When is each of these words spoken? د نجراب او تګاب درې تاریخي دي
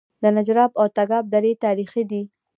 د 0.23 0.23
نجراب 0.35 0.71
او 0.81 0.87
تګاب 0.97 1.25
درې 1.35 1.51
تاریخي 1.65 2.03
دي 2.11 2.21